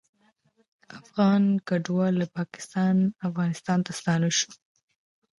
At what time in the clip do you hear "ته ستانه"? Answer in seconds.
3.85-4.29